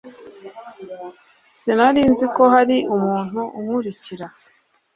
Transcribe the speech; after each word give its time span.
Sinari 1.59 2.01
nzi 2.11 2.25
ko 2.35 2.43
hari 2.53 2.77
umuntu 2.95 3.41
unkurikira 3.57 4.25